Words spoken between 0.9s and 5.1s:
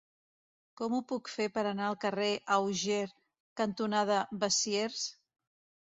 ho puc fer per anar al carrer Auger cantonada Besiers?